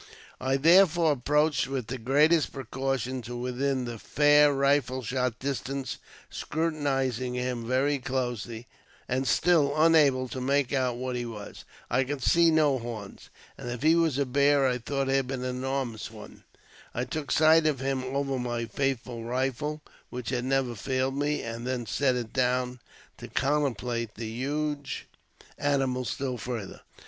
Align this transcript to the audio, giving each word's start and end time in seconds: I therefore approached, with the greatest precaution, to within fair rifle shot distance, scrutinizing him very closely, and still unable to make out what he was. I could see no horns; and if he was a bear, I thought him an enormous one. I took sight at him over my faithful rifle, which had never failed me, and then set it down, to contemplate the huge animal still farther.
I 0.39 0.57
therefore 0.57 1.11
approached, 1.11 1.67
with 1.67 1.85
the 1.85 1.99
greatest 1.99 2.51
precaution, 2.51 3.21
to 3.21 3.37
within 3.37 3.85
fair 3.99 4.51
rifle 4.51 5.03
shot 5.03 5.37
distance, 5.37 5.99
scrutinizing 6.27 7.35
him 7.35 7.67
very 7.67 7.99
closely, 7.99 8.65
and 9.07 9.27
still 9.27 9.79
unable 9.79 10.27
to 10.29 10.41
make 10.41 10.73
out 10.73 10.95
what 10.97 11.15
he 11.15 11.27
was. 11.27 11.65
I 11.87 12.03
could 12.03 12.23
see 12.23 12.49
no 12.49 12.79
horns; 12.79 13.29
and 13.59 13.69
if 13.69 13.83
he 13.83 13.93
was 13.93 14.17
a 14.17 14.25
bear, 14.25 14.65
I 14.67 14.79
thought 14.79 15.07
him 15.07 15.29
an 15.29 15.43
enormous 15.43 16.09
one. 16.09 16.45
I 16.95 17.03
took 17.03 17.29
sight 17.29 17.67
at 17.67 17.79
him 17.79 18.03
over 18.05 18.39
my 18.39 18.65
faithful 18.65 19.23
rifle, 19.23 19.83
which 20.09 20.29
had 20.31 20.45
never 20.45 20.73
failed 20.73 21.15
me, 21.15 21.43
and 21.43 21.67
then 21.67 21.85
set 21.85 22.15
it 22.15 22.33
down, 22.33 22.79
to 23.19 23.27
contemplate 23.27 24.15
the 24.15 24.25
huge 24.25 25.05
animal 25.59 26.05
still 26.05 26.39
farther. 26.39 26.81